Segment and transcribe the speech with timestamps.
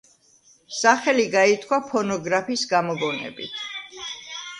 [0.77, 3.63] სახელი გაითქვა ფონოგრაფის გამოგონებით.